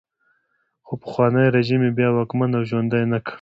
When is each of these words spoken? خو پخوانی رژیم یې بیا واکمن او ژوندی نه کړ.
خو 0.85 0.93
پخوانی 1.03 1.45
رژیم 1.57 1.81
یې 1.87 1.91
بیا 1.97 2.09
واکمن 2.13 2.51
او 2.57 2.63
ژوندی 2.69 3.03
نه 3.13 3.19
کړ. 3.25 3.29